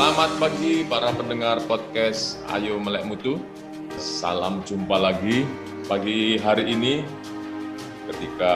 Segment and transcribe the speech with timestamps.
[0.00, 3.36] Selamat pagi para pendengar podcast Ayo Melek Mutu.
[4.00, 5.44] Salam jumpa lagi
[5.92, 7.04] pagi hari ini
[8.08, 8.54] ketika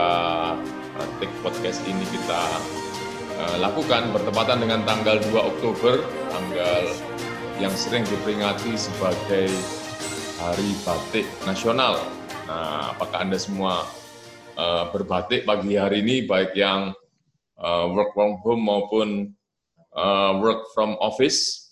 [1.21, 2.41] take podcast ini kita
[3.37, 6.01] uh, lakukan bertepatan dengan tanggal 2 Oktober,
[6.33, 6.81] tanggal
[7.61, 9.45] yang sering diperingati sebagai
[10.41, 12.01] Hari Batik Nasional.
[12.49, 13.85] Nah, apakah Anda semua
[14.57, 16.89] uh, berbatik pagi hari ini, baik yang
[17.61, 19.37] uh, work from home maupun
[19.95, 21.71] uh, work from office?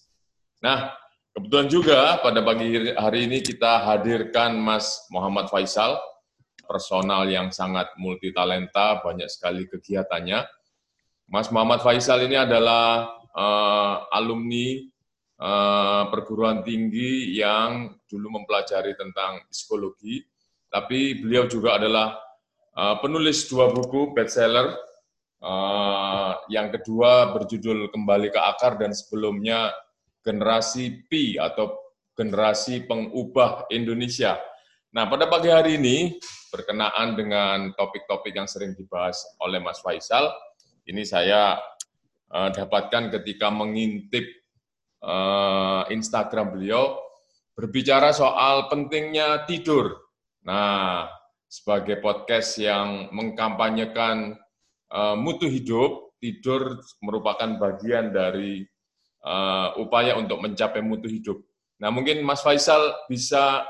[0.64, 0.96] Nah,
[1.36, 6.00] kebetulan juga pada pagi hari ini kita hadirkan Mas Muhammad Faisal,
[6.64, 10.48] personal yang sangat multi talenta, banyak sekali kegiatannya.
[11.28, 14.80] Mas Muhammad Faisal ini adalah uh, alumni
[15.44, 20.24] uh, perguruan tinggi yang dulu mempelajari tentang psikologi,
[20.72, 22.16] tapi beliau juga adalah
[22.78, 24.74] uh, penulis dua buku bestseller.
[25.44, 29.76] Uh, yang kedua berjudul Kembali ke Akar dan sebelumnya
[30.24, 31.76] Generasi P atau
[32.16, 34.40] Generasi Pengubah Indonesia.
[34.96, 36.16] Nah, pada pagi hari ini
[36.48, 40.32] berkenaan dengan topik-topik yang sering dibahas oleh Mas Faisal,
[40.88, 41.60] ini saya
[42.32, 44.24] uh, dapatkan ketika mengintip
[45.04, 47.04] uh, Instagram beliau
[47.52, 50.08] berbicara soal pentingnya tidur.
[50.48, 51.12] Nah,
[51.52, 54.40] sebagai podcast yang mengkampanyekan
[54.94, 58.64] uh, mutu hidup, tidur merupakan bagian dari
[59.26, 61.42] uh, upaya untuk mencapai mutu hidup.
[61.82, 63.66] Nah, mungkin Mas Faisal bisa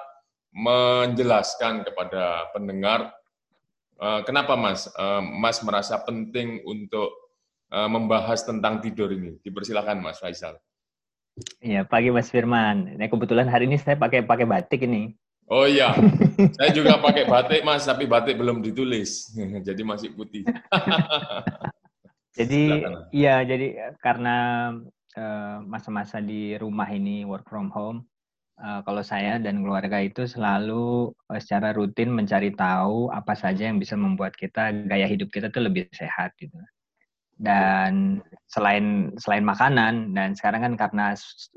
[0.54, 3.10] menjelaskan kepada pendengar
[3.98, 7.10] uh, kenapa Mas uh, Mas merasa penting untuk
[7.74, 9.42] uh, membahas tentang tidur ini.
[9.42, 10.62] Dipersilakan Mas Faisal.
[11.58, 12.94] Iya, pagi Mas Firman.
[12.94, 15.18] Ini kebetulan hari ini saya pakai pakai batik ini.
[15.54, 15.94] Oh iya,
[16.58, 19.30] saya juga pakai batik Mas, tapi batik belum ditulis,
[19.68, 20.50] jadi masih putih.
[22.38, 24.38] jadi iya, jadi karena
[25.62, 28.02] masa-masa uh, di rumah ini work from home,
[28.58, 33.78] uh, kalau saya dan keluarga itu selalu uh, secara rutin mencari tahu apa saja yang
[33.78, 36.58] bisa membuat kita gaya hidup kita tuh lebih sehat gitu
[37.42, 41.06] dan selain selain makanan dan sekarang kan karena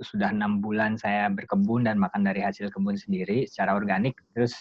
[0.01, 4.57] sudah enam bulan saya berkebun dan makan dari hasil kebun sendiri secara organik terus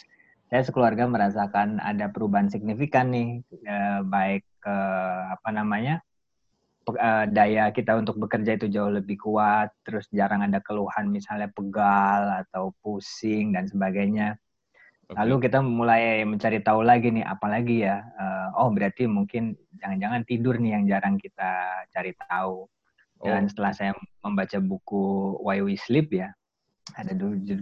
[0.51, 4.77] saya sekeluarga merasakan ada perubahan signifikan nih eh, baik ke
[5.31, 6.03] apa namanya
[6.91, 12.43] eh, daya kita untuk bekerja itu jauh lebih kuat terus jarang ada keluhan misalnya pegal
[12.43, 14.35] atau pusing dan sebagainya
[15.13, 20.57] Lalu kita mulai mencari tahu lagi nih, apalagi ya, uh, oh berarti mungkin jangan-jangan tidur
[20.57, 22.65] nih yang jarang kita cari tahu.
[23.21, 23.49] Dan oh.
[23.49, 23.91] setelah saya
[24.25, 26.33] membaca buku Why We Sleep ya,
[26.97, 27.13] ada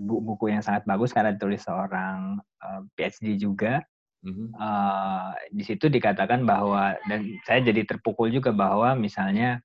[0.07, 3.83] buku yang sangat bagus karena ditulis seorang uh, eh, PhD juga.
[4.23, 4.47] Mm-hmm.
[4.55, 9.59] Uh, di situ dikatakan bahwa dan saya jadi terpukul juga bahwa misalnya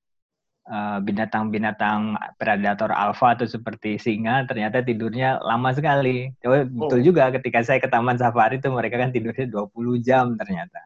[1.00, 6.28] binatang-binatang uh, predator alfa atau seperti singa ternyata tidurnya lama sekali.
[6.44, 6.64] Oh.
[6.64, 10.80] Betul juga ketika saya ke taman safari itu mereka kan tidurnya 20 jam ternyata.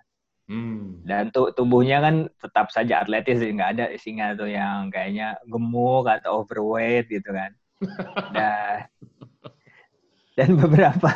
[0.47, 1.03] Hmm.
[1.07, 6.43] Dan tuh tubuhnya kan tetap saja atletis, nggak ada singa tuh yang kayaknya gemuk atau
[6.43, 7.51] overweight gitu kan.
[8.37, 8.87] dan,
[10.39, 11.11] dan beberapa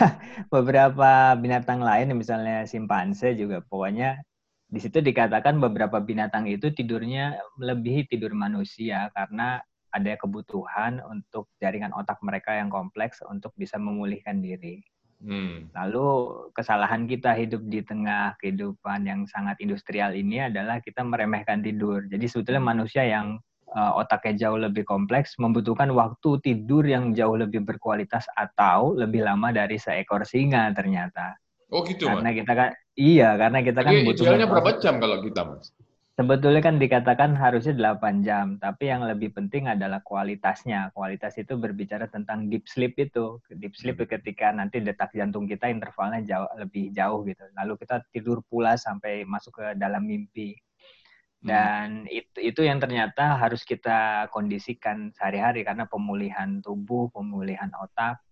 [0.51, 4.19] beberapa binatang lain misalnya simpanse juga pokoknya
[4.67, 9.63] di situ dikatakan beberapa binatang itu tidurnya melebihi tidur manusia karena
[9.95, 14.83] ada kebutuhan untuk jaringan otak mereka yang kompleks untuk bisa memulihkan diri.
[15.25, 15.73] Hmm.
[15.73, 16.05] Lalu
[16.53, 22.05] kesalahan kita hidup di tengah kehidupan yang sangat industrial ini adalah kita meremehkan tidur.
[22.05, 23.41] Jadi sebetulnya manusia yang
[23.73, 29.57] uh, otaknya jauh lebih kompleks membutuhkan waktu tidur yang jauh lebih berkualitas atau lebih lama
[29.57, 31.41] dari seekor singa ternyata.
[31.73, 35.41] Oh gitu, Karena kita kan iya, karena kita kan butuh idealnya berapa jam kalau kita,
[35.45, 35.71] Mas?
[36.17, 40.89] Sebetulnya kan dikatakan harusnya 8 jam, tapi yang lebih penting adalah kualitasnya.
[40.97, 43.37] Kualitas itu berbicara tentang deep sleep itu.
[43.53, 44.09] Deep sleep hmm.
[44.09, 47.45] ketika nanti detak jantung kita intervalnya jauh lebih jauh gitu.
[47.53, 50.57] Lalu kita tidur pula sampai masuk ke dalam mimpi.
[51.45, 51.49] Hmm.
[51.53, 52.17] Dan hmm.
[52.25, 58.25] itu, itu yang ternyata harus kita kondisikan sehari-hari karena pemulihan tubuh, pemulihan otak,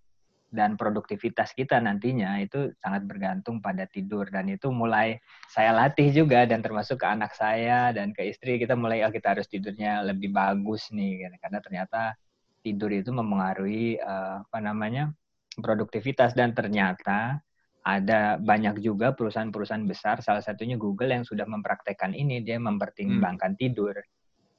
[0.55, 4.31] dan produktivitas kita nantinya itu sangat bergantung pada tidur.
[4.31, 5.19] Dan itu mulai
[5.51, 9.35] saya latih juga dan termasuk ke anak saya dan ke istri kita mulai oh kita
[9.35, 12.15] harus tidurnya lebih bagus nih karena ternyata
[12.62, 15.11] tidur itu mempengaruhi uh, apa namanya
[15.59, 16.39] produktivitas.
[16.39, 17.43] Dan ternyata
[17.83, 22.47] ada banyak juga perusahaan-perusahaan besar salah satunya Google yang sudah mempraktekkan ini.
[22.47, 23.61] Dia mempertimbangkan hmm.
[23.61, 23.99] tidur.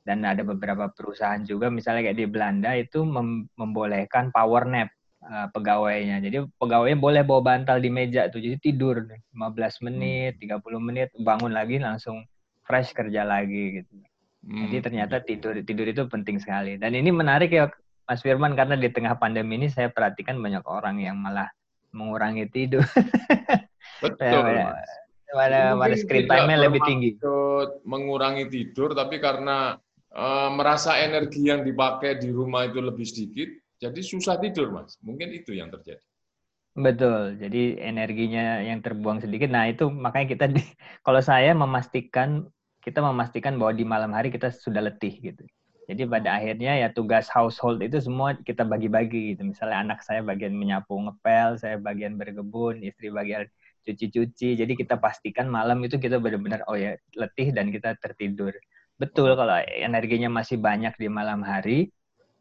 [0.06, 4.94] Dan ada beberapa perusahaan juga misalnya kayak di Belanda itu mem membolehkan power nap
[5.26, 6.22] uh, pegawainya.
[6.22, 8.40] Jadi pegawainya boleh bawa bantal di meja tuh.
[8.42, 10.82] Jadi tidur 15 menit, 30 hmm.
[10.82, 12.24] menit, bangun lagi langsung
[12.66, 13.94] fresh kerja lagi gitu.
[14.46, 14.70] Hmm.
[14.70, 16.78] Jadi ternyata tidur tidur itu penting sekali.
[16.78, 17.70] Dan ini menarik ya
[18.06, 21.50] Mas Firman karena di tengah pandemi ini saya perhatikan banyak orang yang malah
[21.90, 22.86] mengurangi tidur.
[24.04, 24.70] Betul.
[25.36, 27.18] pada pada screen time-nya lebih tinggi.
[27.84, 29.76] Mengurangi tidur tapi karena
[30.16, 33.50] uh, merasa energi yang dipakai di rumah itu lebih sedikit,
[33.80, 34.96] jadi susah tidur, Mas.
[35.04, 36.04] Mungkin itu yang terjadi.
[36.76, 37.40] Betul.
[37.40, 39.48] Jadi energinya yang terbuang sedikit.
[39.48, 40.60] Nah, itu makanya kita di,
[41.06, 42.48] kalau saya memastikan
[42.84, 45.42] kita memastikan bahwa di malam hari kita sudah letih gitu.
[45.86, 49.42] Jadi pada akhirnya ya tugas household itu semua kita bagi-bagi gitu.
[49.46, 53.46] Misalnya anak saya bagian menyapu ngepel, saya bagian berkebun, istri bagian
[53.86, 54.58] cuci-cuci.
[54.58, 58.54] Jadi kita pastikan malam itu kita benar-benar oh ya letih dan kita tertidur.
[58.98, 61.90] Betul kalau energinya masih banyak di malam hari,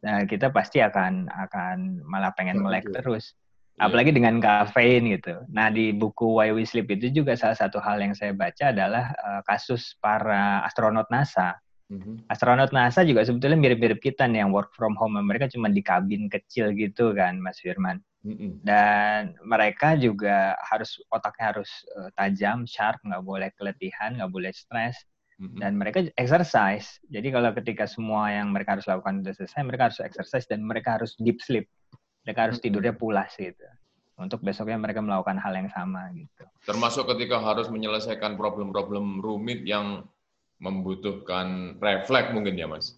[0.04, 3.32] nah kita pasti akan akan malah pengen melek terus.
[3.74, 3.90] Iya.
[3.90, 5.34] apalagi dengan kafein gitu.
[5.50, 9.10] Nah di buku Why We Sleep itu juga salah satu hal yang saya baca adalah
[9.18, 11.58] uh, kasus para astronot NASA.
[11.90, 12.30] Mm-hmm.
[12.30, 15.18] Astronot NASA juga sebetulnya mirip-mirip kita nih yang work from home.
[15.18, 17.98] Mereka cuma di kabin kecil gitu kan, Mas Firman.
[18.22, 18.62] Mm-hmm.
[18.62, 25.02] Dan mereka juga harus otaknya harus uh, tajam, sharp, nggak boleh keletihan, nggak boleh stres.
[25.44, 25.60] Mm-hmm.
[25.60, 26.96] Dan mereka exercise.
[27.12, 30.96] Jadi kalau ketika semua yang mereka harus lakukan sudah selesai, mereka harus exercise dan mereka
[30.96, 31.68] harus deep sleep
[32.24, 33.68] mereka harus tidurnya pulas gitu
[34.16, 36.44] untuk besoknya mereka melakukan hal yang sama gitu.
[36.64, 40.08] Termasuk ketika harus menyelesaikan problem-problem rumit yang
[40.62, 42.96] membutuhkan refleks mungkin ya mas?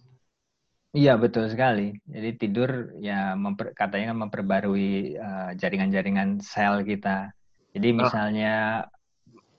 [0.95, 1.91] Iya betul sekali.
[2.07, 7.35] Jadi tidur ya memper, katanya kan memperbarui uh, jaringan-jaringan sel kita.
[7.75, 7.95] Jadi ah.
[7.97, 8.55] misalnya.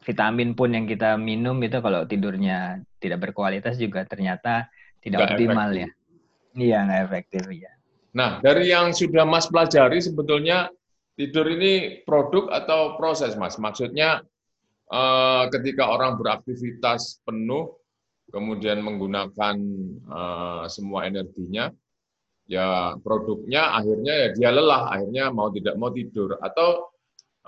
[0.08, 4.72] Vitamin pun yang kita minum itu kalau tidurnya tidak berkualitas juga ternyata
[5.04, 5.84] tidak gak optimal efektif.
[5.84, 5.88] ya.
[6.56, 7.72] Iya nggak efektif ya.
[8.16, 10.72] Nah, dari yang sudah Mas pelajari sebetulnya
[11.12, 13.60] tidur ini produk atau proses, Mas?
[13.60, 14.24] Maksudnya
[14.88, 17.76] eh, ketika orang beraktivitas penuh,
[18.32, 19.56] kemudian menggunakan
[20.08, 21.68] eh, semua energinya,
[22.48, 26.40] ya produknya akhirnya ya dia lelah, akhirnya mau tidak mau tidur.
[26.40, 26.96] Atau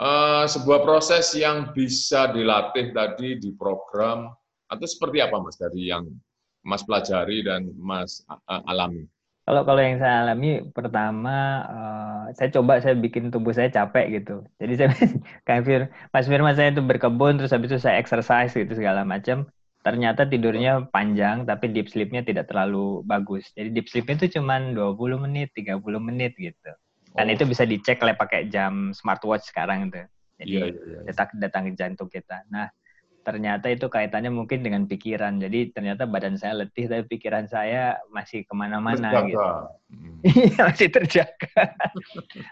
[0.01, 4.33] eh, sebuah proses yang bisa dilatih tadi, di program,
[4.71, 6.09] atau seperti apa, Mas, dari yang
[6.65, 9.09] Mas pelajari dan Mas alami?
[9.49, 14.47] Kalau kalau yang saya alami pertama uh, saya coba saya bikin tubuh saya capek gitu.
[14.63, 14.89] Jadi saya
[15.49, 15.83] kayak Fir,
[16.15, 19.49] Mas Firman saya itu berkebun terus habis itu saya exercise gitu segala macam.
[19.81, 23.49] Ternyata tidurnya panjang tapi deep sleepnya tidak terlalu bagus.
[23.57, 26.71] Jadi deep sleepnya itu cuma 20 menit, 30 menit gitu.
[27.15, 27.35] Dan oh.
[27.35, 30.03] itu bisa dicek oleh pakai jam smartwatch sekarang itu.
[30.41, 31.03] Jadi yeah, yeah, yeah.
[31.11, 32.47] detak datang ke jantung kita.
[32.49, 32.71] Nah,
[33.21, 35.37] ternyata itu kaitannya mungkin dengan pikiran.
[35.39, 39.39] Jadi ternyata badan saya letih, tapi pikiran saya masih ke mana-mana gitu.
[40.21, 41.77] Iya masih terjaga.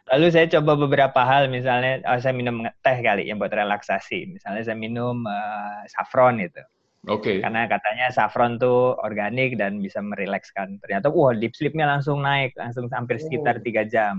[0.08, 4.36] Lalu saya coba beberapa hal, misalnya oh, saya minum teh kali yang buat relaksasi.
[4.36, 6.64] Misalnya saya minum uh, saffron itu.
[7.06, 7.22] Oke.
[7.22, 7.36] Okay.
[7.44, 10.80] Karena katanya saffron tuh organik dan bisa merilekskan.
[10.80, 13.64] Ternyata wah deep sleepnya langsung naik, langsung hampir sekitar oh.
[13.64, 13.88] tiga oh.
[13.88, 14.14] jam.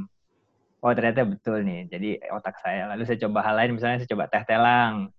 [0.80, 1.92] Oh ternyata betul nih.
[1.92, 2.88] Jadi otak saya.
[2.96, 5.12] Lalu saya coba hal lain, misalnya saya coba teh telang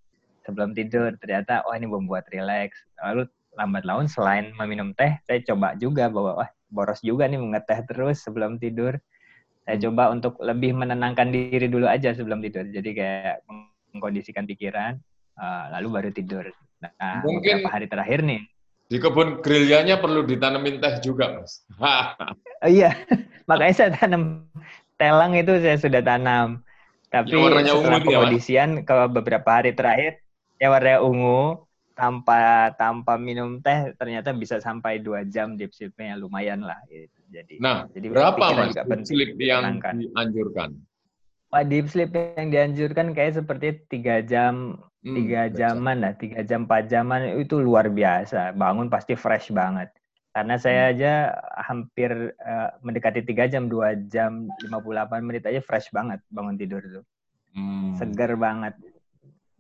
[0.45, 1.12] sebelum tidur.
[1.21, 3.29] Ternyata wah ini membuat rileks lalu
[3.59, 8.25] lambat laun selain meminum teh saya coba juga bahwa wah boros juga nih mengeteh terus
[8.25, 8.97] sebelum tidur.
[9.69, 9.85] Saya hmm.
[9.91, 12.65] coba untuk lebih menenangkan diri dulu aja sebelum tidur.
[12.65, 13.45] Jadi kayak
[13.93, 14.97] mengkondisikan pikiran
[15.37, 16.49] uh, lalu baru tidur.
[16.81, 18.41] Nah mungkin beberapa hari terakhir nih.
[18.91, 21.63] Di kebun gerilyanya perlu ditanemin teh juga mas.
[22.61, 22.93] Oh, iya.
[23.49, 24.44] Makanya saya tanam
[25.01, 26.61] telang itu saya sudah tanam.
[27.09, 30.21] Tapi ya, setelah pengkondisian ke beberapa hari terakhir
[30.61, 31.65] yang warna ungu
[31.97, 37.19] tanpa tanpa minum teh ternyata bisa sampai dua jam deep sleepnya lumayan lah gitu.
[37.33, 40.77] Jadi nah jadi berapa mas deep sleep yang dianjurkan?
[41.51, 46.63] Wah, deep sleep yang dianjurkan kayak seperti tiga jam hmm, tiga jaman lah tiga jam
[46.63, 48.55] empat jaman itu luar biasa.
[48.55, 49.91] Bangun pasti fresh banget
[50.31, 50.93] karena saya hmm.
[50.94, 51.13] aja
[51.67, 56.55] hampir uh, mendekati tiga jam dua jam lima puluh delapan menit aja fresh banget bangun
[56.55, 57.05] tidur tuh
[57.58, 57.99] hmm.
[57.99, 58.75] seger banget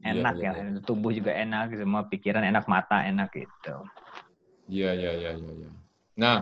[0.00, 0.80] Iya, enak ya, ya, ya.
[0.80, 3.84] tubuh juga enak semua pikiran enak mata enak gitu
[4.72, 5.70] iya iya iya iya ya.
[6.16, 6.36] nah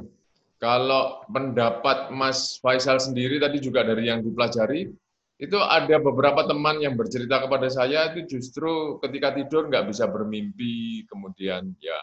[0.63, 4.95] kalau pendapat Mas Faisal sendiri tadi juga dari yang dipelajari
[5.39, 11.07] itu ada beberapa teman yang bercerita kepada saya itu justru ketika tidur nggak bisa bermimpi
[11.11, 11.99] kemudian ya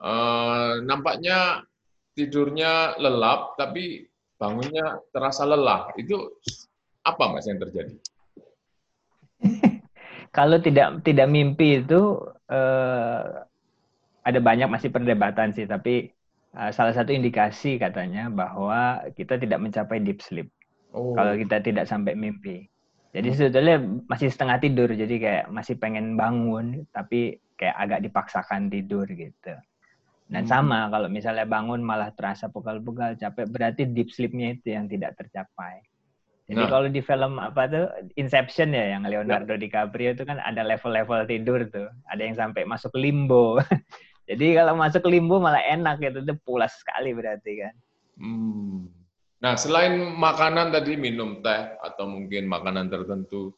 [0.00, 1.62] eh, nampaknya
[2.16, 6.16] tidurnya lelap tapi bangunnya terasa lelah itu
[7.04, 7.96] apa mas yang terjadi
[10.36, 13.46] kalau tidak tidak mimpi itu uh,
[14.26, 16.10] ada banyak masih perdebatan sih, tapi
[16.58, 20.50] uh, salah satu indikasi katanya bahwa kita tidak mencapai deep sleep.
[20.90, 21.14] Oh.
[21.14, 22.66] Kalau kita tidak sampai mimpi.
[23.14, 23.36] Jadi hmm.
[23.38, 23.76] sebetulnya
[24.10, 29.54] masih setengah tidur, jadi kayak masih pengen bangun, tapi kayak agak dipaksakan tidur gitu.
[30.26, 30.50] Dan hmm.
[30.50, 35.78] sama kalau misalnya bangun malah terasa pegal-pegal, capek, berarti deep sleep-nya itu yang tidak tercapai.
[36.46, 36.70] Jadi nah.
[36.70, 39.60] kalau di film apa tuh Inception ya yang Leonardo ya.
[39.66, 41.90] DiCaprio itu kan ada level-level tidur tuh.
[42.10, 43.58] Ada yang sampai masuk limbo.
[44.30, 47.74] Jadi kalau masuk limbo malah enak gitu, itu pulas sekali berarti kan.
[48.18, 48.90] Hmm.
[49.42, 53.54] Nah, selain makanan tadi minum teh atau mungkin makanan tertentu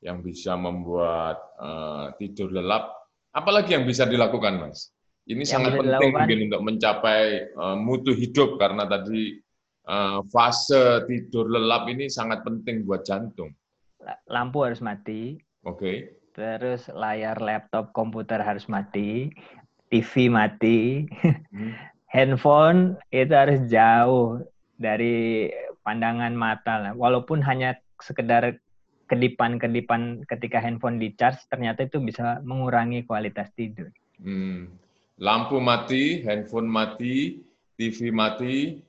[0.00, 2.88] yang bisa membuat uh, tidur lelap,
[3.30, 4.90] apalagi yang bisa dilakukan, Mas?
[5.28, 9.38] Ini yang sangat penting mungkin untuk mencapai uh, mutu hidup karena tadi
[9.86, 13.52] uh, fase tidur lelap ini sangat penting buat jantung.
[14.30, 15.36] Lampu harus mati.
[15.66, 15.76] Oke.
[15.76, 15.96] Okay.
[16.30, 19.28] Terus layar laptop komputer harus mati,
[19.92, 21.74] TV mati, hmm.
[22.14, 24.40] handphone itu harus jauh
[24.80, 25.50] dari
[25.84, 26.92] pandangan mata lah.
[26.96, 28.56] Walaupun hanya sekedar
[29.10, 33.90] kedipan-kedipan ketika handphone di charge, ternyata itu bisa mengurangi kualitas tidur.
[34.22, 34.70] Hmm.
[35.20, 37.44] Lampu mati, handphone mati,
[37.76, 38.80] TV mati,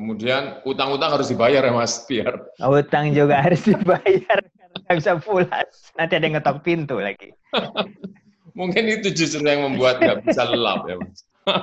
[0.00, 2.40] Kemudian utang-utang harus dibayar ya Mas, biar.
[2.64, 5.92] Utang juga harus dibayar karena bisa pulas.
[5.92, 7.36] Nanti ada yang ngetok pintu lagi.
[8.58, 11.18] Mungkin itu justru yang membuat nggak bisa lelap ya Mas.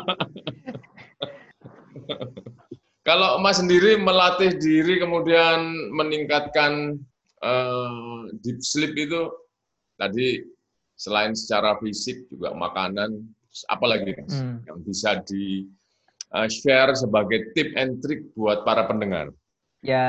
[3.10, 6.94] Kalau Mas sendiri melatih diri kemudian meningkatkan
[7.42, 9.34] uh, deep sleep itu
[9.98, 10.46] tadi
[10.94, 13.18] selain secara fisik juga makanan,
[13.66, 14.68] apalagi Mas hmm.
[14.70, 15.66] yang bisa di
[16.36, 19.34] uh, share sebagai tip and trick buat para pendengar?
[19.82, 20.06] Ya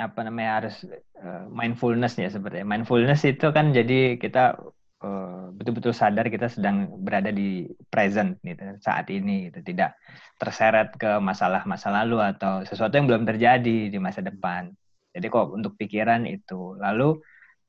[0.00, 0.76] apa namanya harus
[1.20, 4.56] uh, mindfulness ya seperti mindfulness itu kan jadi kita
[5.02, 9.98] betul betul-betul sadar kita sedang berada di present gitu saat ini gitu tidak
[10.38, 14.70] terseret ke masalah masa lalu atau sesuatu yang belum terjadi di masa depan
[15.10, 17.18] jadi kok untuk pikiran itu lalu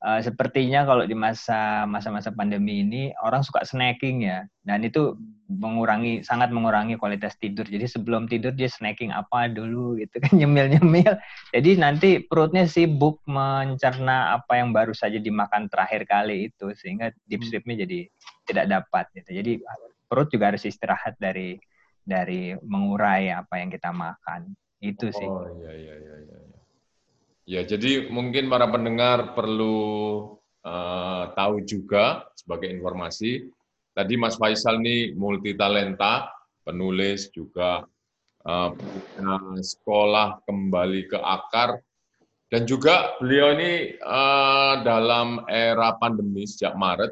[0.03, 4.45] uh, sepertinya kalau di masa masa-masa pandemi ini orang suka snacking ya.
[4.63, 5.15] Dan itu
[5.47, 7.63] mengurangi sangat mengurangi kualitas tidur.
[7.63, 11.17] Jadi sebelum tidur dia snacking apa dulu gitu kan nyemil-nyemil.
[11.55, 17.41] Jadi nanti perutnya sibuk mencerna apa yang baru saja dimakan terakhir kali itu sehingga deep
[17.41, 17.49] hmm.
[17.49, 17.99] sleepnya jadi
[18.45, 19.29] tidak dapat gitu.
[19.39, 19.51] Jadi
[20.05, 21.57] perut juga harus istirahat dari
[22.03, 24.51] dari mengurai apa yang kita makan.
[24.83, 25.23] Itu sih.
[25.23, 26.62] Oh iya iya iya, iya.
[27.43, 29.75] Ya, jadi mungkin para pendengar perlu
[30.63, 33.51] uh, tahu juga sebagai informasi.
[33.93, 36.31] Tadi Mas Faisal ini multi talenta,
[36.63, 37.83] penulis juga
[38.47, 38.71] uh,
[39.59, 41.83] sekolah kembali ke akar
[42.47, 47.11] dan juga beliau ini uh, dalam era pandemi sejak Maret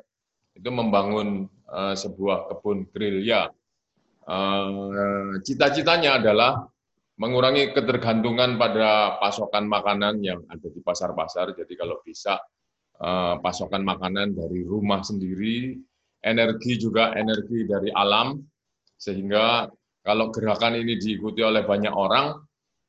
[0.56, 3.52] itu membangun uh, sebuah kebun gerilya.
[4.30, 6.72] Uh, cita-citanya adalah
[7.22, 11.54] mengurangi ketergantungan pada pasokan makanan yang ada di pasar-pasar.
[11.54, 12.42] Jadi kalau bisa
[12.98, 15.78] eh, pasokan makanan dari rumah sendiri,
[16.26, 18.42] energi juga energi dari alam,
[18.98, 19.70] sehingga
[20.02, 22.42] kalau gerakan ini diikuti oleh banyak orang,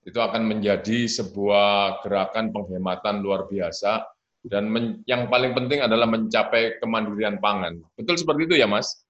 [0.09, 4.03] itu akan menjadi sebuah gerakan penghematan luar biasa
[4.43, 4.75] dan
[5.07, 7.79] yang paling penting adalah mencapai kemandirian pangan.
[7.95, 9.07] Betul seperti itu ya, Mas?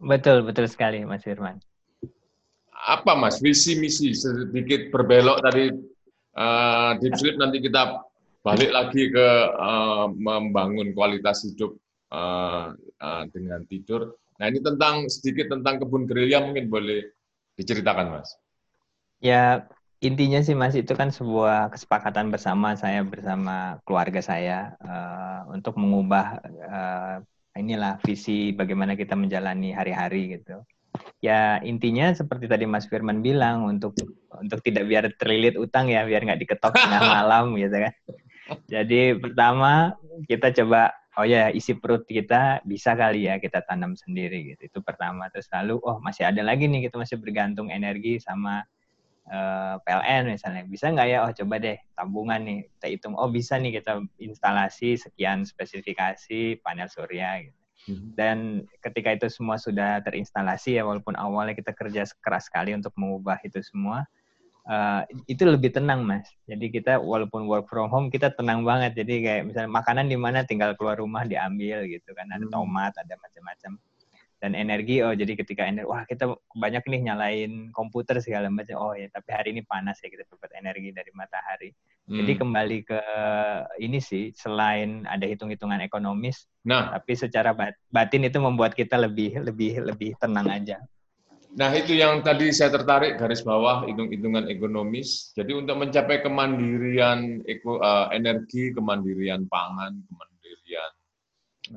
[0.00, 1.60] Betul, betul sekali, Mas Firman
[2.84, 5.72] apa Mas visi misi sedikit berbelok tadi
[6.36, 8.04] uh, deep sleep nanti kita
[8.44, 11.72] balik lagi ke uh, membangun kualitas hidup
[12.12, 14.12] uh, uh, dengan tidur.
[14.36, 17.08] Nah ini tentang sedikit tentang kebun gerilya mungkin boleh
[17.56, 18.36] diceritakan Mas.
[19.24, 19.64] Ya
[20.04, 26.44] intinya sih Mas itu kan sebuah kesepakatan bersama saya bersama keluarga saya uh, untuk mengubah
[26.68, 27.16] uh,
[27.56, 30.60] inilah visi bagaimana kita menjalani hari-hari gitu
[31.24, 33.96] ya intinya seperti tadi Mas Firman bilang untuk
[34.36, 37.94] untuk tidak biar terlilit utang ya biar nggak diketok tengah malam gitu kan.
[38.68, 39.96] Jadi pertama
[40.28, 44.68] kita coba oh ya isi perut kita bisa kali ya kita tanam sendiri gitu.
[44.68, 45.32] Itu pertama.
[45.32, 48.60] Terus lalu oh masih ada lagi nih kita masih bergantung energi sama
[49.32, 50.62] uh, eh, PLN misalnya.
[50.68, 51.18] Bisa nggak ya?
[51.24, 53.14] Oh coba deh tabungan nih kita hitung.
[53.16, 57.63] Oh bisa nih kita instalasi sekian spesifikasi panel surya gitu.
[57.88, 63.36] Dan ketika itu semua sudah terinstalasi ya walaupun awalnya kita kerja keras sekali untuk mengubah
[63.44, 64.08] itu semua,
[64.64, 66.24] uh, itu lebih tenang mas.
[66.48, 68.96] Jadi kita walaupun work from home kita tenang banget.
[68.96, 72.28] Jadi kayak misalnya makanan di mana tinggal keluar rumah diambil gitu kan.
[72.32, 72.52] Ada hmm.
[72.52, 73.76] tomat, ada macam-macam
[74.44, 78.92] dan energi oh jadi ketika energi wah kita banyak nih nyalain komputer segala macam oh
[78.92, 81.72] ya tapi hari ini panas ya kita dapat energi dari matahari
[82.08, 82.16] hmm.
[82.22, 83.00] jadi kembali ke
[83.80, 87.56] ini sih selain ada hitung-hitungan ekonomis nah tapi secara
[87.92, 90.78] batin itu membuat kita lebih lebih lebih tenang aja
[91.54, 95.30] Nah, itu yang tadi saya tertarik garis bawah hitung-hitungan ekonomis.
[95.38, 100.92] Jadi untuk mencapai kemandirian eko, uh, energi, kemandirian pangan, kemandirian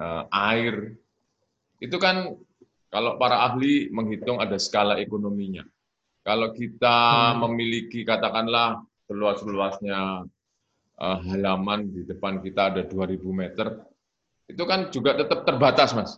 [0.01, 0.97] uh, air,
[1.77, 2.33] itu kan
[2.87, 5.59] Kalau para ahli menghitung ada skala ekonominya.
[6.23, 7.37] Kalau kita hmm.
[7.43, 10.27] memiliki katakanlah seluas-luasnya
[10.99, 13.67] uh, halaman di depan kita ada 2000 meter,
[14.51, 16.11] itu kan juga tetap terbatas, Mas.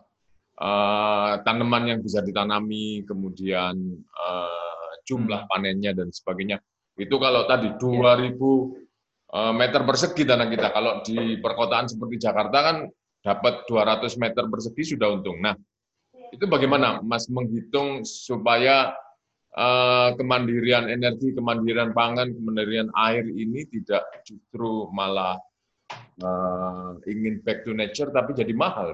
[0.60, 3.80] Uh, tanaman yang bisa ditanami, kemudian
[4.12, 5.50] uh, jumlah hmm.
[5.50, 6.60] panennya dan sebagainya.
[7.00, 8.90] Itu kalau tadi 2000 yeah.
[9.30, 10.74] Eh, meter persegi tanah kita.
[10.74, 12.78] Kalau di perkotaan seperti Jakarta kan
[13.22, 15.38] dapat 200 meter persegi sudah untung.
[15.38, 15.54] Nah,
[16.34, 18.90] itu bagaimana Mas menghitung supaya
[19.58, 25.40] uh, kemandirian energi, kemandirian pangan, kemandirian air ini tidak justru malah
[26.22, 28.94] uh, ingin back to nature tapi jadi mahal.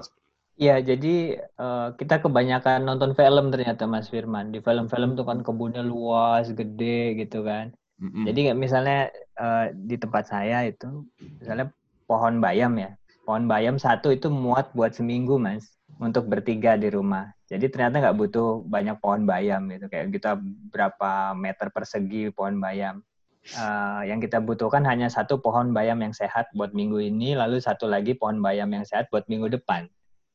[0.56, 4.56] Ya, jadi uh, kita kebanyakan nonton film ternyata Mas Firman.
[4.56, 7.76] Di film-film tuh kan kebunnya luas, gede gitu kan.
[8.00, 8.24] Mm-hmm.
[8.24, 11.04] Jadi misalnya uh, di tempat saya itu,
[11.44, 11.68] misalnya
[12.08, 12.96] pohon bayam ya,
[13.28, 17.35] pohon bayam satu itu muat buat seminggu mas, untuk bertiga di rumah.
[17.46, 20.34] Jadi ternyata nggak butuh banyak pohon bayam gitu, kayak kita
[20.70, 23.06] berapa meter persegi pohon bayam.
[23.54, 27.86] Uh, yang kita butuhkan hanya satu pohon bayam yang sehat buat minggu ini, lalu satu
[27.86, 29.86] lagi pohon bayam yang sehat buat minggu depan.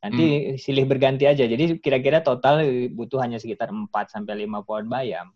[0.01, 0.57] Nanti hmm.
[0.57, 1.45] silih berganti aja.
[1.45, 2.63] Jadi kira-kira total
[2.95, 5.29] butuh hanya sekitar 4 sampai 5 pohon bayam.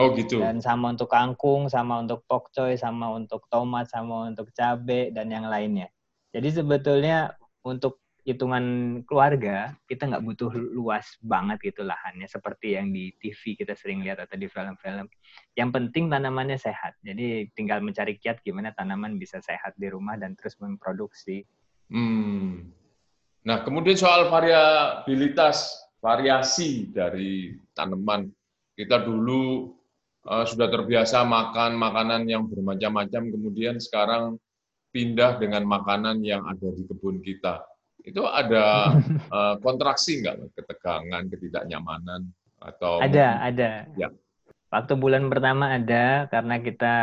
[0.00, 0.40] Oh gitu.
[0.40, 5.44] Dan sama untuk kangkung, sama untuk pokcoy, sama untuk tomat, sama untuk cabai dan yang
[5.44, 5.92] lainnya.
[6.32, 8.64] Jadi sebetulnya untuk hitungan
[9.02, 14.22] keluarga kita nggak butuh luas banget gitu lahannya seperti yang di TV kita sering lihat
[14.22, 15.10] atau di film-film.
[15.58, 16.94] Yang penting tanamannya sehat.
[17.02, 21.42] Jadi tinggal mencari kiat gimana tanaman bisa sehat di rumah dan terus memproduksi.
[21.90, 22.70] Hmm.
[23.42, 28.30] Nah kemudian soal variabilitas variasi dari tanaman
[28.78, 29.74] kita dulu
[30.26, 34.38] uh, sudah terbiasa makan makanan yang bermacam-macam, kemudian sekarang
[34.92, 37.64] pindah dengan makanan yang ada di kebun kita.
[38.02, 38.98] Itu ada
[39.30, 42.98] uh, kontraksi nggak, ketegangan, ketidaknyamanan atau?
[42.98, 43.70] Ada, ada.
[43.94, 44.10] Ya.
[44.72, 46.94] Waktu bulan pertama ada karena kita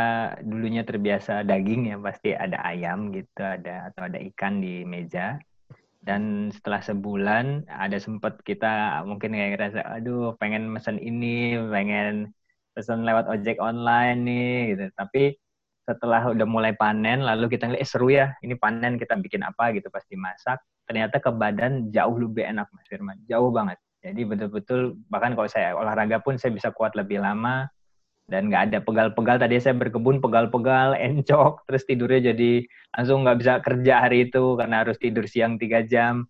[0.41, 5.37] dulunya terbiasa daging ya pasti ada ayam gitu ada atau ada ikan di meja
[6.01, 12.33] dan setelah sebulan ada sempat kita mungkin kayak ngerasa aduh pengen mesen ini pengen
[12.73, 14.85] pesan lewat ojek online nih gitu.
[14.97, 15.37] Tapi
[15.85, 19.73] setelah udah mulai panen lalu kita ngeliat eh, seru ya ini panen kita bikin apa
[19.73, 23.21] gitu pasti masak ternyata ke badan jauh lebih enak Mas Firman.
[23.29, 23.77] Jauh banget.
[24.01, 27.69] Jadi betul-betul bahkan kalau saya olahraga pun saya bisa kuat lebih lama
[28.25, 29.37] dan nggak ada pegal-pegal.
[29.37, 32.65] Tadi saya berkebun pegal-pegal encok terus tidurnya jadi
[32.97, 36.25] langsung nggak bisa kerja hari itu karena harus tidur siang tiga jam.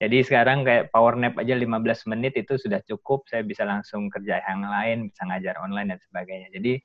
[0.00, 4.40] Jadi sekarang kayak power nap aja 15 menit itu sudah cukup, saya bisa langsung kerja
[4.48, 6.48] yang lain, bisa ngajar online dan sebagainya.
[6.56, 6.80] Jadi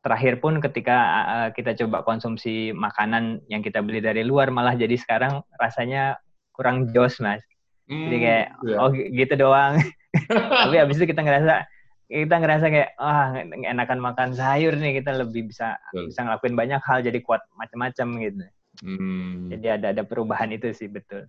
[0.00, 0.96] terakhir pun ketika
[1.28, 6.16] uh, kita coba konsumsi makanan yang kita beli dari luar malah jadi sekarang rasanya
[6.54, 7.42] kurang jos mas.
[7.84, 8.78] Hmm, jadi kayak yeah.
[8.80, 9.82] oh gitu doang.
[10.64, 11.66] Tapi habis itu kita ngerasa
[12.08, 16.14] kita ngerasa kayak ah oh, enakan makan sayur nih kita lebih bisa betul.
[16.14, 18.44] bisa ngelakuin banyak hal jadi kuat macam-macam gitu.
[18.80, 19.50] Hmm.
[19.50, 21.26] Jadi ada ada perubahan itu sih betul.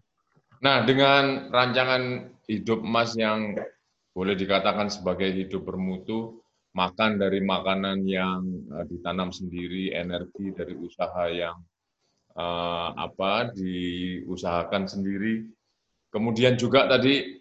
[0.63, 3.59] Nah, dengan rancangan hidup emas yang
[4.15, 6.39] boleh dikatakan sebagai hidup bermutu,
[6.71, 11.59] makan dari makanan yang uh, ditanam sendiri, energi dari usaha yang
[12.35, 15.47] uh, apa diusahakan sendiri.
[16.11, 17.39] Kemudian juga tadi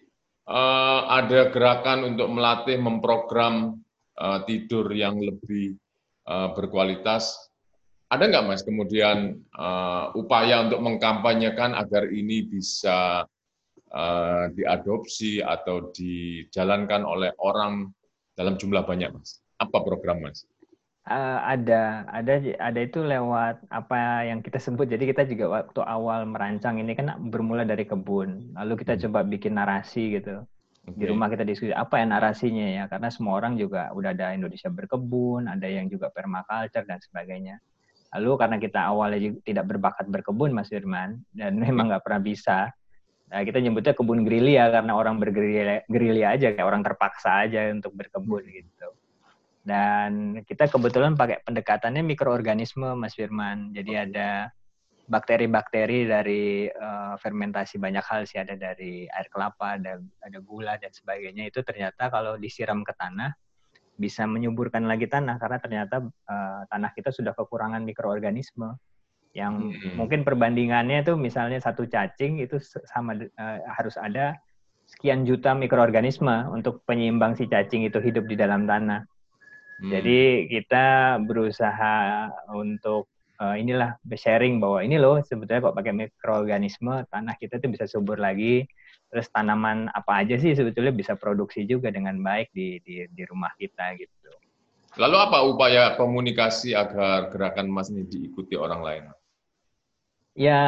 [0.51, 3.79] uh, ada gerakan untuk melatih memprogram
[4.19, 5.79] uh, tidur yang lebih
[6.27, 7.45] uh, berkualitas
[8.15, 13.27] ada nggak Mas kemudian uh, upaya untuk mengkampanyekan agar ini bisa
[13.91, 17.91] uh, diadopsi atau dijalankan oleh orang
[18.39, 19.43] dalam jumlah banyak Mas?
[19.59, 20.47] Apa program Mas?
[21.05, 24.89] Uh, ada, ada, ada itu lewat apa yang kita sebut.
[24.89, 29.03] Jadi kita juga waktu awal merancang ini kan bermula dari kebun, lalu kita hmm.
[29.09, 30.49] coba bikin narasi gitu.
[30.85, 30.97] Okay.
[31.01, 34.73] Di rumah kita diskusi apa ya narasinya ya, karena semua orang juga udah ada Indonesia
[34.73, 37.61] berkebun, ada yang juga permaculture dan sebagainya.
[38.17, 42.73] Lalu karena kita awalnya juga tidak berbakat berkebun, Mas Firman, dan memang nggak pernah bisa,
[43.29, 48.41] nah, kita nyebutnya kebun gerilya karena orang bergerilya aja, kayak orang terpaksa aja untuk berkebun
[48.49, 48.89] gitu.
[49.65, 53.73] Dan kita kebetulan pakai pendekatannya mikroorganisme, Mas Firman.
[53.73, 54.53] Jadi ada
[55.09, 60.93] bakteri-bakteri dari uh, fermentasi banyak hal sih, ada dari air kelapa, ada ada gula dan
[60.93, 61.49] sebagainya.
[61.49, 63.33] Itu ternyata kalau disiram ke tanah
[63.95, 68.75] bisa menyuburkan lagi tanah karena ternyata uh, tanah kita sudah kekurangan mikroorganisme
[69.35, 69.99] yang hmm.
[69.99, 74.39] mungkin perbandingannya itu misalnya satu cacing itu sama uh, harus ada
[74.87, 79.03] sekian juta mikroorganisme untuk penyeimbang si cacing itu hidup di dalam tanah.
[79.83, 79.91] Hmm.
[79.91, 83.11] Jadi kita berusaha untuk
[83.43, 88.19] uh, inilah sharing bahwa ini loh sebetulnya kok pakai mikroorganisme tanah kita itu bisa subur
[88.21, 88.67] lagi
[89.11, 93.51] terus tanaman apa aja sih sebetulnya bisa produksi juga dengan baik di di, di rumah
[93.59, 94.31] kita gitu.
[94.95, 99.05] Lalu apa upaya komunikasi agar gerakan Mas ini diikuti orang lain?
[100.35, 100.59] Ya,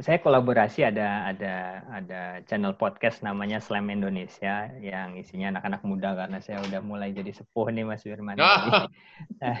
[0.00, 6.40] saya kolaborasi ada ada ada channel podcast namanya Slam Indonesia yang isinya anak-anak muda karena
[6.40, 8.40] saya udah mulai jadi sepuh nih Mas Firman.
[8.40, 9.60] jadi,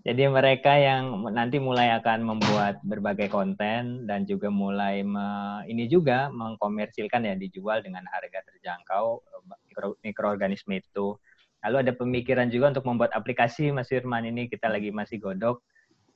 [0.00, 6.32] jadi mereka yang nanti mulai akan membuat berbagai konten dan juga mulai me, ini juga
[6.32, 9.20] mengkomersilkan ya dijual dengan harga terjangkau
[9.68, 11.20] mikro, mikroorganisme itu.
[11.68, 15.60] Lalu ada pemikiran juga untuk membuat aplikasi Mas Firman ini kita lagi masih godok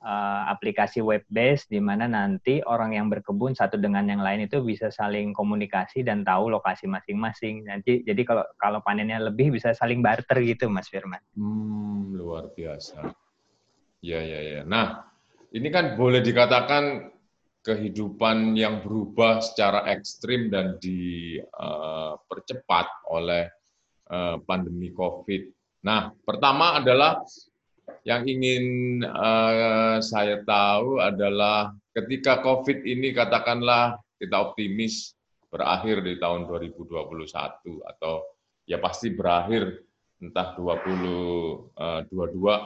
[0.03, 4.63] uh, aplikasi web based di mana nanti orang yang berkebun satu dengan yang lain itu
[4.63, 7.67] bisa saling komunikasi dan tahu lokasi masing-masing.
[7.67, 11.19] Nanti jadi kalau kalau panennya lebih bisa saling barter gitu Mas Firman.
[11.35, 13.11] Hmm, luar biasa.
[13.99, 14.61] Ya ya ya.
[14.63, 15.03] Nah,
[15.51, 17.11] ini kan boleh dikatakan
[17.59, 21.27] kehidupan yang berubah secara ekstrim dan dipercepat
[22.87, 23.51] uh, oleh
[24.07, 25.51] uh, pandemi COVID.
[25.83, 27.19] Nah, pertama adalah
[28.07, 28.63] yang ingin
[29.05, 35.15] uh, saya tahu adalah ketika COVID ini katakanlah kita optimis
[35.49, 37.25] berakhir di tahun 2021
[37.81, 38.13] atau
[38.69, 39.81] ya pasti berakhir
[40.21, 41.73] entah 2022.
[41.79, 42.61] Eh,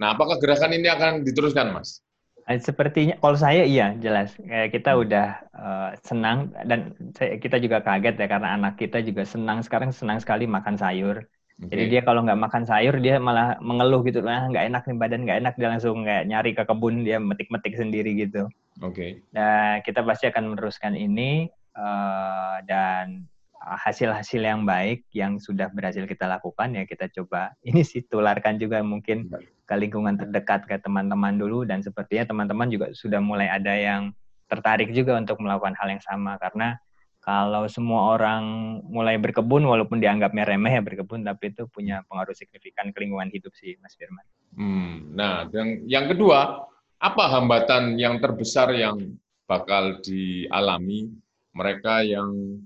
[0.00, 2.02] nah, apakah gerakan ini akan diteruskan, Mas?
[2.44, 4.36] Eh, sepertinya, kalau saya iya jelas.
[4.44, 9.94] Kita udah uh, senang dan kita juga kaget ya karena anak kita juga senang sekarang
[9.94, 11.24] senang sekali makan sayur
[11.54, 11.70] Okay.
[11.70, 15.22] Jadi dia kalau nggak makan sayur dia malah mengeluh gitu, ah nggak enak nih badan
[15.22, 18.50] nggak enak dia langsung kayak nyari ke kebun dia metik-metik sendiri gitu.
[18.82, 18.90] Oke.
[18.90, 19.10] Okay.
[19.30, 21.46] Nah kita pasti akan meneruskan ini
[21.78, 23.30] uh, dan
[23.64, 28.84] hasil-hasil yang baik yang sudah berhasil kita lakukan ya kita coba ini sih tularkan juga
[28.84, 29.32] mungkin
[29.64, 34.12] ke lingkungan terdekat ke teman-teman dulu dan sepertinya teman-teman juga sudah mulai ada yang
[34.52, 36.76] tertarik juga untuk melakukan hal yang sama karena
[37.24, 38.44] kalau semua orang
[38.84, 43.56] mulai berkebun walaupun dianggapnya remeh ya berkebun tapi itu punya pengaruh signifikan ke lingkungan hidup
[43.56, 44.28] sih Mas Firman.
[44.52, 46.68] Hmm, nah, dan yang kedua,
[47.00, 49.16] apa hambatan yang terbesar yang
[49.48, 51.08] bakal dialami
[51.56, 52.60] mereka yang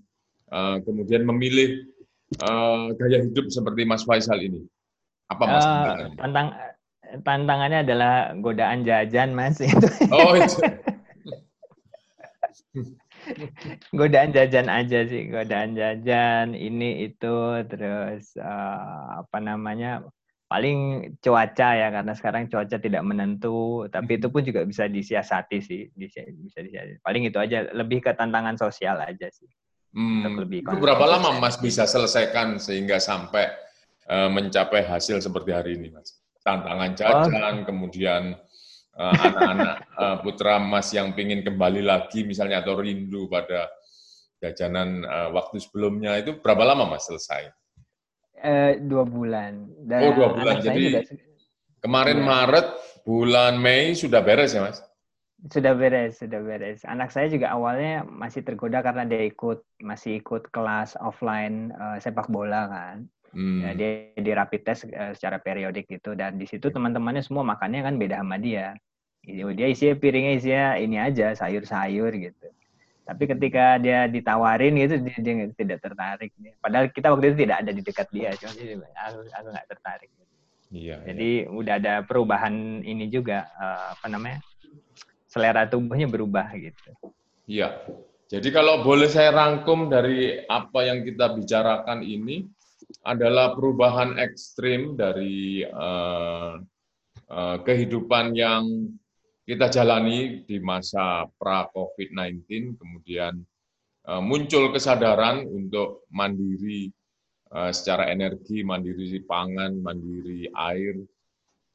[0.51, 1.87] uh, kemudian memilih
[2.43, 4.67] uh, gaya hidup seperti Mas Faisal ini?
[5.31, 6.49] Apa Mas uh, tantang
[7.23, 9.87] tantangannya adalah godaan jajan Mas itu.
[10.11, 10.59] Oh, itu.
[13.99, 17.37] godaan jajan aja sih godaan jajan ini itu
[17.69, 20.05] terus uh, apa namanya
[20.49, 25.93] paling cuaca ya karena sekarang cuaca tidak menentu tapi itu pun juga bisa disiasati sih
[25.93, 29.49] bisa bisa disiasati paling itu aja lebih ke tantangan sosial aja sih
[29.93, 30.41] hmm.
[30.41, 33.53] lebih itu berapa lama mas bisa selesaikan sehingga sampai
[34.09, 37.65] uh, mencapai hasil seperti hari ini mas tantangan jajan oh.
[37.69, 38.41] kemudian
[38.99, 43.71] anak-anak uh, putra Mas yang ingin kembali lagi misalnya atau rindu pada
[44.43, 47.55] jajanan uh, waktu sebelumnya itu berapa lama Mas selesai?
[48.39, 49.71] Uh, dua bulan.
[49.87, 50.63] Dan oh dua bulan.
[50.63, 51.01] Jadi juga...
[51.83, 52.27] kemarin ya.
[52.27, 52.67] Maret,
[53.07, 54.83] bulan Mei sudah beres ya Mas?
[55.47, 56.83] Sudah beres, sudah beres.
[56.83, 62.27] Anak saya juga awalnya masih tergoda karena dia ikut masih ikut kelas offline uh, sepak
[62.27, 62.97] bola kan.
[63.31, 63.61] Hmm.
[63.61, 67.87] Ya, dia di rapid test uh, secara periodik gitu dan di situ teman-temannya semua makannya
[67.87, 68.75] kan beda sama dia.
[69.29, 72.49] Iya, dia isi piringnya isinya ini aja sayur-sayur gitu.
[73.05, 76.33] Tapi ketika dia ditawarin gitu dia, dia tidak tertarik.
[76.65, 80.09] Padahal kita waktu itu tidak ada di dekat dia, cuma dia, aku aku nggak tertarik.
[80.69, 80.97] Iya.
[81.05, 81.49] Jadi iya.
[81.49, 84.41] udah ada perubahan ini juga uh, apa namanya
[85.29, 86.93] selera tubuhnya berubah gitu.
[87.49, 87.85] Iya.
[88.29, 92.45] Jadi kalau boleh saya rangkum dari apa yang kita bicarakan ini
[93.05, 96.61] adalah perubahan ekstrim dari uh,
[97.33, 98.93] uh, kehidupan yang
[99.49, 103.41] kita jalani di masa pra-COVID-19, kemudian
[104.05, 106.93] eh, muncul kesadaran untuk mandiri
[107.57, 111.01] eh, secara energi, mandiri pangan, mandiri air,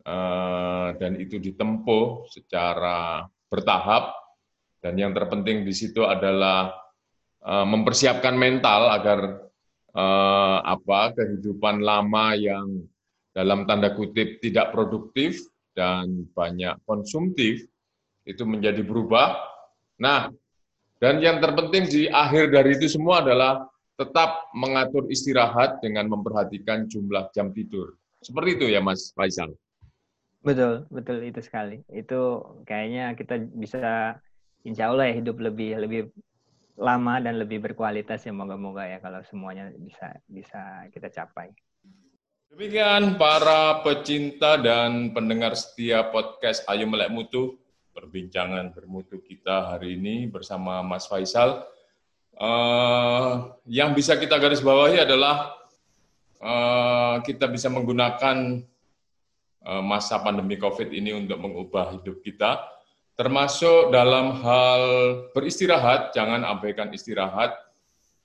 [0.06, 4.22] eh, dan itu ditempuh secara bertahap.
[4.78, 6.76] Dan yang terpenting di situ adalah
[7.48, 9.20] mempersiapkan mental agar
[10.60, 12.84] apa kehidupan lama yang
[13.32, 15.40] dalam tanda kutip tidak produktif
[15.74, 17.66] dan banyak konsumtif
[18.24, 19.36] itu menjadi berubah.
[20.00, 20.32] Nah,
[21.04, 23.68] dan yang terpenting di akhir dari itu semua adalah
[24.00, 27.94] tetap mengatur istirahat dengan memperhatikan jumlah jam tidur.
[28.24, 29.54] Seperti itu ya Mas Faisal.
[30.44, 31.84] Betul, betul itu sekali.
[31.92, 34.16] Itu kayaknya kita bisa
[34.64, 36.02] insya Allah ya hidup lebih lebih
[36.80, 41.52] lama dan lebih berkualitas ya moga-moga ya kalau semuanya bisa bisa kita capai.
[42.54, 47.58] Demikian para pecinta dan pendengar setia podcast Ayo Melek Mutu,
[47.98, 51.66] perbincangan bermutu kita hari ini bersama Mas Faisal.
[52.38, 55.58] uh, yang bisa kita garis bawahi adalah
[56.46, 58.62] uh, kita bisa menggunakan
[59.66, 62.70] uh, masa pandemi COVID ini untuk mengubah hidup kita,
[63.18, 64.82] termasuk dalam hal
[65.34, 66.14] beristirahat.
[66.14, 67.58] Jangan abaikan istirahat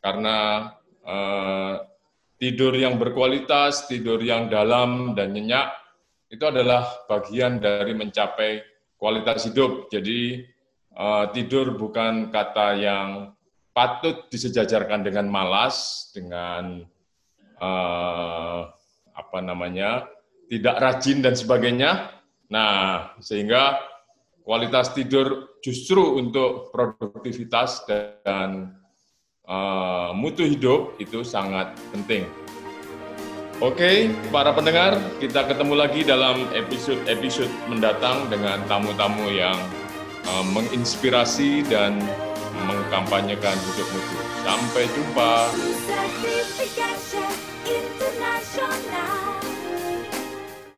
[0.04, 0.68] karena
[1.00, 1.80] uh,
[2.38, 5.74] tidur yang berkualitas, tidur yang dalam dan nyenyak
[6.31, 8.62] itu adalah bagian dari mencapai
[8.94, 9.90] kualitas hidup.
[9.90, 10.46] Jadi
[10.94, 13.09] uh, tidur bukan kata yang
[13.74, 16.83] patut disejajarkan dengan malas, dengan
[17.59, 18.61] uh,
[19.14, 20.07] apa namanya
[20.46, 22.14] tidak rajin dan sebagainya.
[22.48, 23.77] Nah, sehingga
[24.46, 27.85] kualitas tidur justru untuk produktivitas
[28.24, 28.72] dan
[29.48, 32.28] Eh, mutu hidup itu sangat penting.
[33.58, 33.96] Oke, okay,
[34.28, 39.58] para pendengar, kita ketemu lagi dalam episode-episode mendatang dengan tamu-tamu yang
[40.30, 41.98] uh, menginspirasi dan
[42.70, 44.16] mengkampanyekan hidup mutu.
[44.46, 45.50] Sampai jumpa.